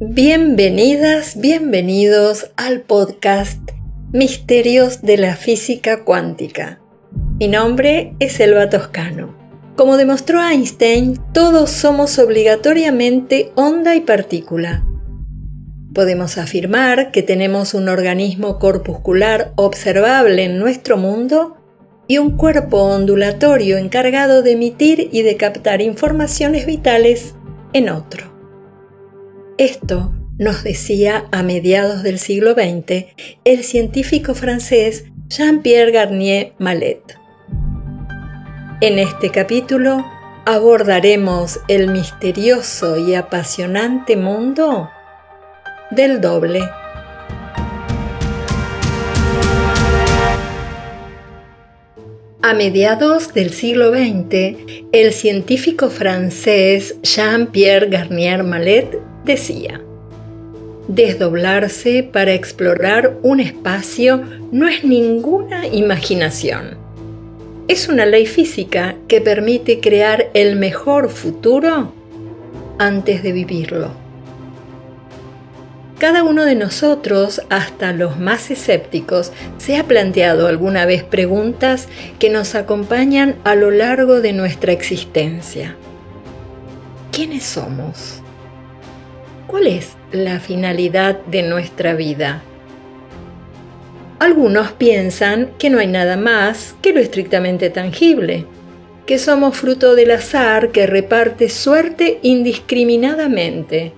[0.00, 3.58] Bienvenidas, bienvenidos al podcast
[4.12, 6.78] Misterios de la Física Cuántica.
[7.40, 9.36] Mi nombre es Elba Toscano.
[9.74, 14.86] Como demostró Einstein, todos somos obligatoriamente onda y partícula.
[15.92, 21.56] Podemos afirmar que tenemos un organismo corpuscular observable en nuestro mundo
[22.06, 27.34] y un cuerpo ondulatorio encargado de emitir y de captar informaciones vitales
[27.72, 28.27] en otro.
[29.58, 33.06] Esto nos decía a mediados del siglo XX
[33.44, 37.02] el científico francés Jean-Pierre Garnier Mallet.
[38.80, 40.06] En este capítulo
[40.46, 44.88] abordaremos el misterioso y apasionante mundo
[45.90, 46.60] del doble.
[52.42, 54.56] A mediados del siglo XX,
[54.92, 59.80] el científico francés Jean-Pierre Garnier Mallet decía,
[60.88, 66.76] desdoblarse para explorar un espacio no es ninguna imaginación.
[67.68, 71.92] Es una ley física que permite crear el mejor futuro
[72.78, 73.90] antes de vivirlo.
[75.98, 82.30] Cada uno de nosotros, hasta los más escépticos, se ha planteado alguna vez preguntas que
[82.30, 85.74] nos acompañan a lo largo de nuestra existencia.
[87.10, 88.22] ¿Quiénes somos?
[89.48, 92.42] ¿Cuál es la finalidad de nuestra vida?
[94.18, 98.44] Algunos piensan que no hay nada más que lo estrictamente tangible,
[99.06, 103.94] que somos fruto del azar que reparte suerte indiscriminadamente,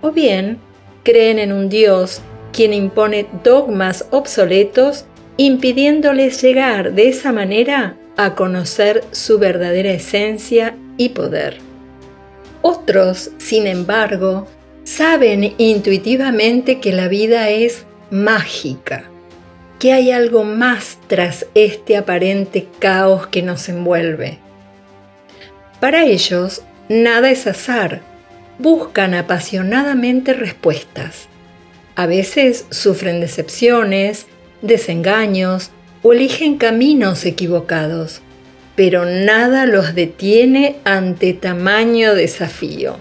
[0.00, 0.58] o bien
[1.04, 2.20] creen en un Dios
[2.52, 5.04] quien impone dogmas obsoletos
[5.36, 11.58] impidiéndoles llegar de esa manera a conocer su verdadera esencia y poder.
[12.62, 14.48] Otros, sin embargo,
[14.84, 19.04] saben intuitivamente que la vida es mágica,
[19.78, 24.38] que hay algo más tras este aparente caos que nos envuelve.
[25.80, 28.00] Para ellos, nada es azar,
[28.58, 31.28] buscan apasionadamente respuestas.
[31.94, 34.26] A veces sufren decepciones,
[34.62, 35.70] desengaños
[36.02, 38.20] o eligen caminos equivocados,
[38.76, 42.96] pero nada los detiene ante tamaño desafío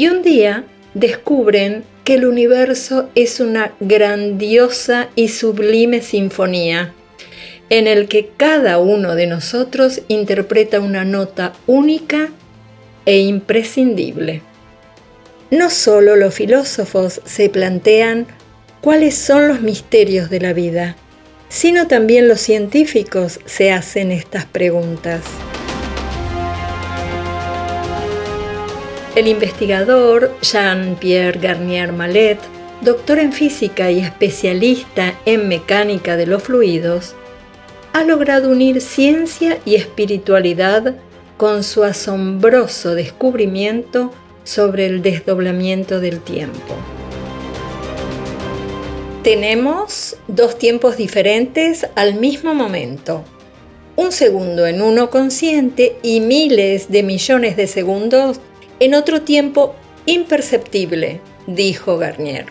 [0.00, 6.94] y un día descubren que el universo es una grandiosa y sublime sinfonía
[7.68, 12.30] en el que cada uno de nosotros interpreta una nota única
[13.04, 14.40] e imprescindible.
[15.50, 18.26] No solo los filósofos se plantean
[18.80, 20.96] cuáles son los misterios de la vida,
[21.50, 25.20] sino también los científicos se hacen estas preguntas.
[29.16, 32.38] El investigador Jean-Pierre Garnier Mallet,
[32.80, 37.16] doctor en física y especialista en mecánica de los fluidos,
[37.92, 40.94] ha logrado unir ciencia y espiritualidad
[41.36, 44.12] con su asombroso descubrimiento
[44.44, 46.76] sobre el desdoblamiento del tiempo.
[49.24, 53.24] Tenemos dos tiempos diferentes al mismo momento.
[53.96, 58.40] Un segundo en uno consciente y miles de millones de segundos
[58.80, 59.74] en otro tiempo
[60.06, 62.46] imperceptible, dijo Garnier.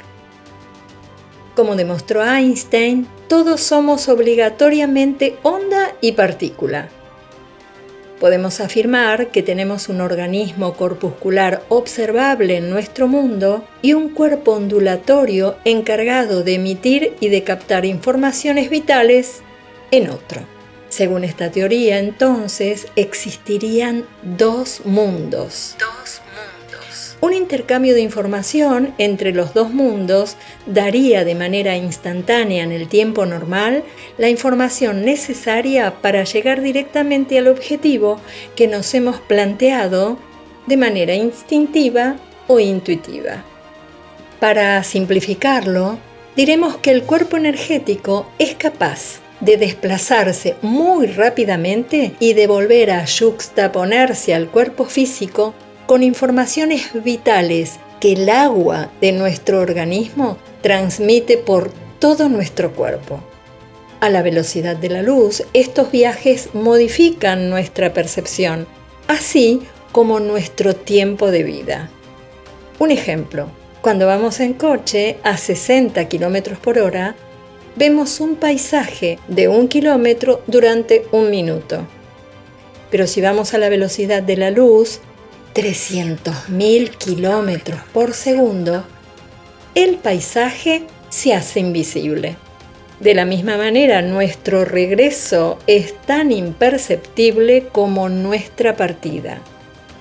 [1.55, 6.87] Como demostró Einstein, todos somos obligatoriamente onda y partícula.
[8.19, 15.55] Podemos afirmar que tenemos un organismo corpuscular observable en nuestro mundo y un cuerpo ondulatorio
[15.63, 19.41] encargado de emitir y de captar informaciones vitales
[19.91, 20.58] en otro.
[20.89, 25.75] Según esta teoría, entonces existirían dos mundos.
[25.79, 27.15] Dos mundos.
[27.21, 30.35] Un intercambio de información entre los dos mundos
[30.65, 33.83] daría de manera instantánea en el tiempo normal
[34.17, 38.19] la información necesaria para llegar directamente al objetivo
[38.55, 40.17] que nos hemos planteado
[40.65, 42.15] de manera instintiva
[42.47, 43.43] o intuitiva.
[44.39, 45.99] Para simplificarlo,
[46.35, 53.05] diremos que el cuerpo energético es capaz de desplazarse muy rápidamente y de volver a
[53.05, 55.53] juxtaponerse al cuerpo físico
[55.85, 63.21] con informaciones vitales que el agua de nuestro organismo transmite por todo nuestro cuerpo.
[63.99, 68.65] A la velocidad de la luz, estos viajes modifican nuestra percepción,
[69.07, 71.89] así como nuestro tiempo de vida.
[72.77, 73.49] Un ejemplo,
[73.81, 77.15] cuando vamos en coche a 60 km por hora,
[77.75, 81.87] vemos un paisaje de un kilómetro durante un minuto.
[82.89, 84.99] Pero si vamos a la velocidad de la luz,
[85.53, 88.83] 300.000 kilómetros por segundo,
[89.75, 92.35] el paisaje se hace invisible.
[92.99, 99.39] De la misma manera, nuestro regreso es tan imperceptible como nuestra partida.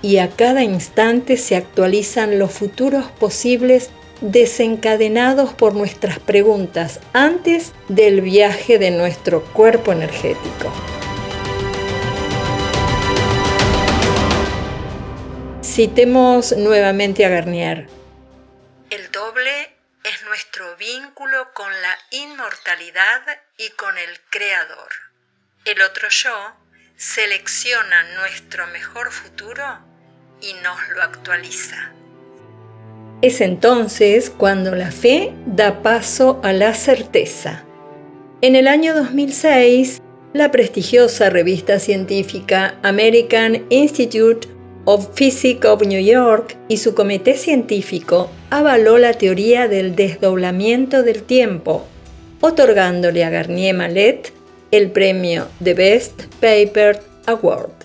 [0.02, 8.20] Y a cada instante se actualizan los futuros posibles desencadenados por nuestras preguntas antes del
[8.20, 10.72] viaje de nuestro cuerpo energético.
[15.62, 17.86] Citemos nuevamente a Garnier.
[18.90, 23.22] El doble es nuestro vínculo con la inmortalidad
[23.56, 24.90] y con el Creador.
[25.64, 26.56] El otro yo
[26.96, 29.78] selecciona nuestro mejor futuro
[30.40, 31.92] y nos lo actualiza.
[33.20, 37.64] Es entonces cuando la fe da paso a la certeza.
[38.42, 40.00] En el año 2006,
[40.34, 44.46] la prestigiosa revista científica American Institute
[44.84, 51.24] of Physics of New York y su comité científico avaló la teoría del desdoblamiento del
[51.24, 51.84] tiempo,
[52.40, 54.32] otorgándole a Garnier Mallet
[54.70, 57.77] el premio The Best Paper Award.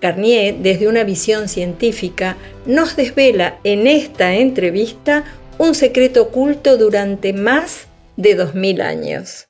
[0.00, 5.24] Garnier, desde una visión científica, nos desvela en esta entrevista
[5.58, 9.48] un secreto oculto durante más de 2000 años.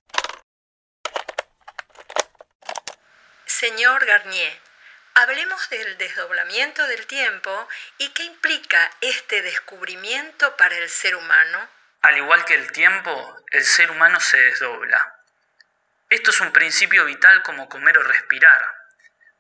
[3.46, 4.66] Señor Garnier,
[5.18, 11.70] Hablemos del desdoblamiento del tiempo y qué implica este descubrimiento para el ser humano.
[12.02, 15.14] Al igual que el tiempo, el ser humano se desdobla.
[16.10, 18.62] Esto es un principio vital como comer o respirar.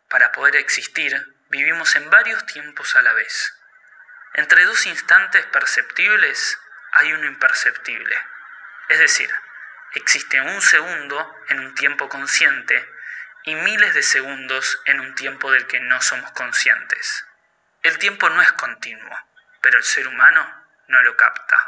[0.08, 3.54] Para poder existir, vivimos en varios tiempos a la vez.
[4.34, 6.58] Entre dos instantes perceptibles
[6.92, 8.16] hay uno imperceptible.
[8.88, 9.30] Es decir,
[9.94, 12.88] existe un segundo en un tiempo consciente
[13.44, 17.24] y miles de segundos en un tiempo del que no somos conscientes.
[17.82, 19.18] El tiempo no es continuo,
[19.60, 21.58] pero el ser humano no lo capta.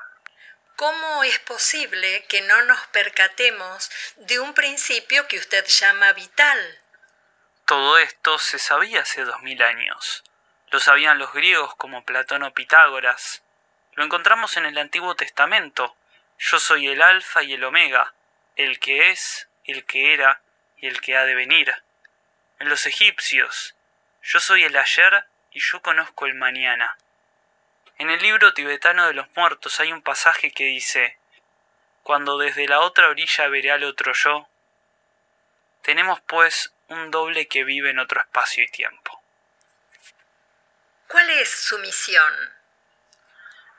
[0.76, 6.80] ¿Cómo es posible que no nos percatemos de un principio que usted llama vital?
[7.68, 10.24] Todo esto se sabía hace dos mil años.
[10.70, 13.42] Lo sabían los griegos como Platón o Pitágoras.
[13.92, 15.94] Lo encontramos en el Antiguo Testamento.
[16.38, 18.14] Yo soy el Alfa y el Omega,
[18.56, 20.40] el que es, el que era
[20.78, 21.74] y el que ha de venir.
[22.58, 23.74] En los egipcios,
[24.22, 26.96] yo soy el ayer y yo conozco el mañana.
[27.98, 31.18] En el libro tibetano de los muertos hay un pasaje que dice,
[32.02, 34.48] Cuando desde la otra orilla veré al otro yo,
[35.82, 39.22] tenemos pues un doble que vive en otro espacio y tiempo.
[41.06, 42.32] ¿Cuál es su misión?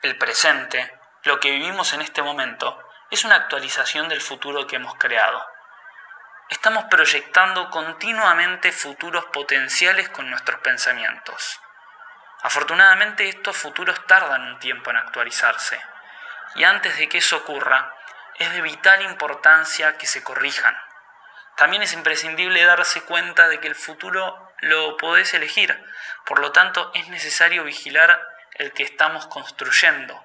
[0.02, 0.92] El presente,
[1.24, 5.44] lo que vivimos en este momento, es una actualización del futuro que hemos creado
[6.50, 11.60] estamos proyectando continuamente futuros potenciales con nuestros pensamientos.
[12.42, 15.80] Afortunadamente estos futuros tardan un tiempo en actualizarse,
[16.56, 17.94] y antes de que eso ocurra,
[18.36, 20.76] es de vital importancia que se corrijan.
[21.60, 25.78] También es imprescindible darse cuenta de que el futuro lo podés elegir,
[26.24, 30.24] por lo tanto es necesario vigilar el que estamos construyendo.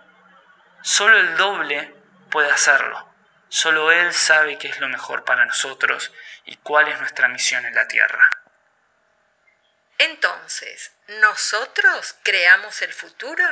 [0.81, 1.93] Solo el doble
[2.31, 3.13] puede hacerlo.
[3.49, 6.13] Solo Él sabe qué es lo mejor para nosotros
[6.45, 8.29] y cuál es nuestra misión en la tierra.
[9.97, 13.45] Entonces, ¿nosotros creamos el futuro?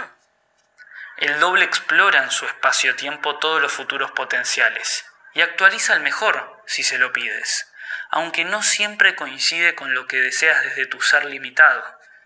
[1.18, 6.84] El doble explora en su espacio-tiempo todos los futuros potenciales y actualiza el mejor si
[6.84, 7.73] se lo pides,
[8.15, 11.84] aunque no siempre coincide con lo que deseas desde tu ser limitado.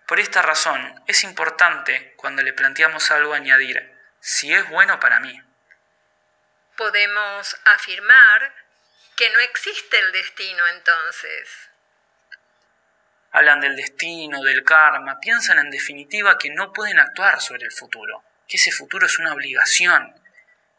[0.07, 5.41] Por esta razón, es importante cuando le planteamos algo añadir, si es bueno para mí
[6.77, 8.53] podemos afirmar
[9.17, 11.49] que no existe el destino entonces.
[13.31, 18.23] Hablan del destino, del karma, piensan en definitiva que no pueden actuar sobre el futuro,
[18.47, 20.15] que ese futuro es una obligación.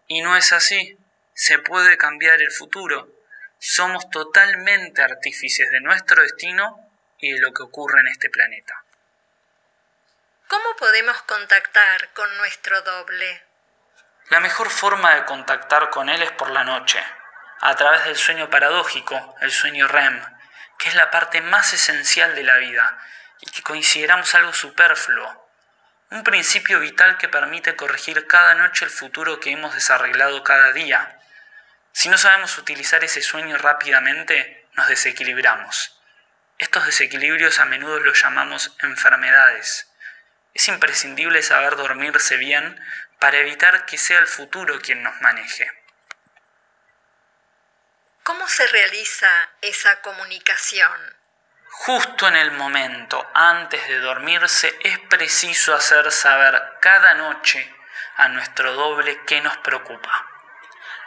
[0.07, 0.97] Y no es así.
[1.35, 3.12] Se puede cambiar el futuro.
[3.59, 8.85] Somos totalmente artífices de nuestro destino y de lo que ocurre en este planeta.
[10.47, 13.43] ¿Cómo podemos contactar con nuestro doble?
[14.31, 17.03] La mejor forma de contactar con él es por la noche,
[17.61, 20.23] a través del sueño paradójico, el sueño REM,
[20.79, 22.99] que es la parte más esencial de la vida
[23.41, 25.49] y que consideramos algo superfluo,
[26.11, 31.18] un principio vital que permite corregir cada noche el futuro que hemos desarreglado cada día.
[31.99, 36.00] Si no sabemos utilizar ese sueño rápidamente, nos desequilibramos.
[36.57, 39.90] Estos desequilibrios a menudo los llamamos enfermedades.
[40.55, 42.81] Es imprescindible saber dormirse bien
[43.19, 45.69] para evitar que sea el futuro quien nos maneje.
[48.23, 51.17] ¿Cómo se realiza esa comunicación?
[51.69, 57.75] Justo en el momento antes de dormirse es preciso hacer saber cada noche
[58.19, 60.38] a nuestro doble qué nos preocupa.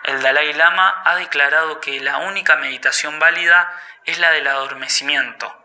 [0.03, 3.71] El Dalai Lama ha declarado que la única meditación válida
[4.05, 5.55] es la del adormecimiento.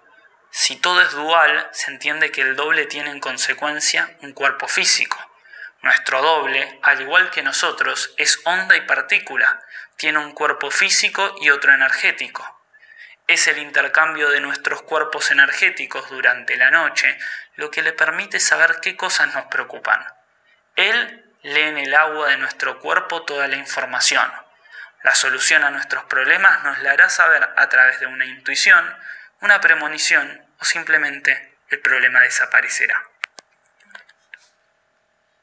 [0.50, 5.18] Si todo es dual, se entiende que el doble tiene en consecuencia un cuerpo físico.
[5.82, 9.62] Nuestro doble, al igual que nosotros, es onda y partícula,
[9.96, 12.60] tiene un cuerpo físico y otro energético.
[13.26, 17.18] Es el intercambio de nuestros cuerpos energéticos durante la noche
[17.56, 20.04] lo que le permite saber qué cosas nos preocupan.
[20.76, 24.32] Él lee en el agua de nuestro cuerpo toda la información.
[25.04, 28.98] La solución a nuestros problemas nos la hará saber a través de una intuición,
[29.40, 33.00] una premonición o simplemente el problema desaparecerá.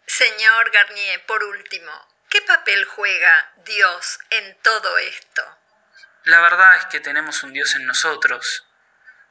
[0.06, 1.92] Señor Garnier, por último,
[2.30, 5.58] ¿qué papel juega Dios en todo esto?
[6.26, 8.68] La verdad es que tenemos un Dios en nosotros.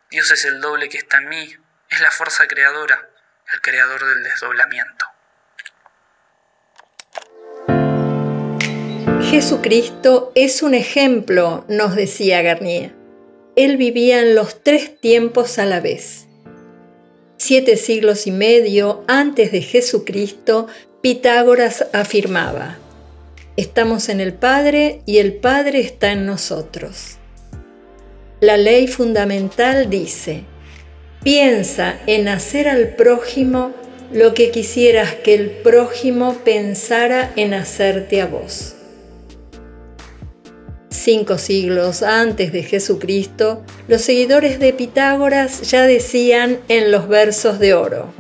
[0.08, 1.54] Dios es el doble que está en mí,
[1.90, 3.10] es la fuerza creadora,
[3.52, 5.01] el creador del desdoblamiento.
[9.32, 12.92] Jesucristo es un ejemplo, nos decía Garnier.
[13.56, 16.26] Él vivía en los tres tiempos a la vez.
[17.38, 20.66] Siete siglos y medio antes de Jesucristo,
[21.00, 22.76] Pitágoras afirmaba,
[23.56, 27.16] estamos en el Padre y el Padre está en nosotros.
[28.40, 30.42] La ley fundamental dice,
[31.24, 33.72] piensa en hacer al prójimo
[34.12, 38.74] lo que quisieras que el prójimo pensara en hacerte a vos
[41.02, 47.74] cinco siglos antes de Jesucristo, los seguidores de Pitágoras ya decían en los versos de
[47.74, 48.12] oro,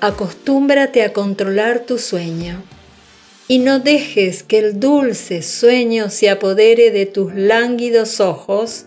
[0.00, 2.62] acostúmbrate a controlar tu sueño
[3.46, 8.86] y no dejes que el dulce sueño se apodere de tus lánguidos ojos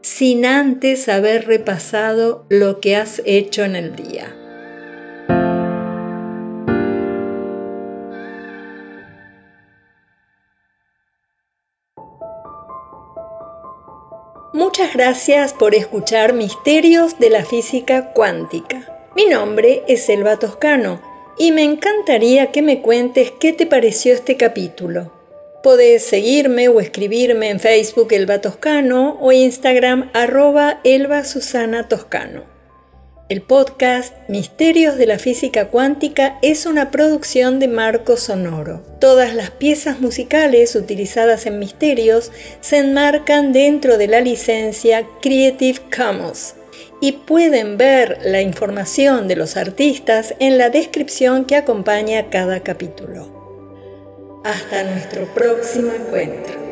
[0.00, 4.45] sin antes haber repasado lo que has hecho en el día.
[14.78, 18.86] Muchas gracias por escuchar Misterios de la Física Cuántica.
[19.16, 21.00] Mi nombre es Elba Toscano
[21.38, 25.10] y me encantaría que me cuentes qué te pareció este capítulo.
[25.62, 32.55] Podés seguirme o escribirme en Facebook Elba Toscano o Instagram arroba Elba Susana Toscano.
[33.28, 38.84] El podcast Misterios de la Física Cuántica es una producción de Marco Sonoro.
[39.00, 42.30] Todas las piezas musicales utilizadas en Misterios
[42.60, 46.54] se enmarcan dentro de la licencia Creative Commons
[47.00, 54.40] y pueden ver la información de los artistas en la descripción que acompaña cada capítulo.
[54.44, 56.65] Hasta nuestro próximo encuentro.